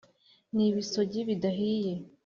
[0.55, 1.93] n' ibisogi bidahiye